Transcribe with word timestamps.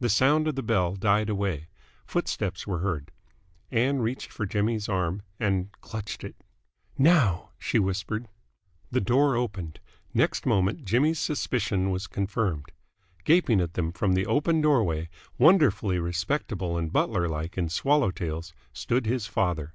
The 0.00 0.08
sound 0.08 0.48
of 0.48 0.56
the 0.56 0.62
bell 0.64 0.96
died 0.96 1.28
away. 1.30 1.68
Footsteps 2.04 2.66
were 2.66 2.80
heard. 2.80 3.12
Ann 3.70 4.00
reached 4.00 4.32
for 4.32 4.44
Jimmy's 4.44 4.88
arm 4.88 5.22
and 5.38 5.70
clutched 5.80 6.24
it. 6.24 6.34
"Now!" 6.98 7.50
she 7.56 7.78
whispered. 7.78 8.26
The 8.90 9.00
door 9.00 9.36
opened. 9.36 9.78
Next 10.12 10.46
moment 10.46 10.84
Jimmy's 10.84 11.20
suspicion 11.20 11.90
was 11.92 12.08
confirmed. 12.08 12.72
Gaping 13.22 13.60
at 13.60 13.74
them 13.74 13.92
from 13.92 14.14
the 14.14 14.26
open 14.26 14.60
doorway, 14.62 15.08
wonderfully 15.38 16.00
respectable 16.00 16.76
and 16.76 16.92
butlerlike 16.92 17.56
in 17.56 17.68
swallow 17.68 18.10
tails, 18.10 18.52
stood 18.72 19.06
his 19.06 19.28
father. 19.28 19.74